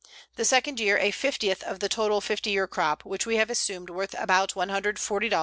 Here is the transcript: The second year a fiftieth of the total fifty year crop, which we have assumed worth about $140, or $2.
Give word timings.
The 0.35 0.45
second 0.45 0.79
year 0.79 0.97
a 0.97 1.11
fiftieth 1.11 1.61
of 1.61 1.79
the 1.79 1.87
total 1.87 2.21
fifty 2.21 2.49
year 2.49 2.65
crop, 2.65 3.05
which 3.05 3.27
we 3.27 3.35
have 3.37 3.51
assumed 3.51 3.91
worth 3.91 4.15
about 4.17 4.53
$140, 4.53 4.83
or 5.11 5.21
$2. 5.21 5.39